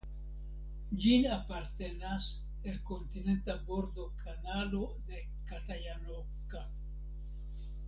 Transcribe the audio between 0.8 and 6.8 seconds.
Ĝin apartenas el kontinenta bordo Kanalo de Katajanokka.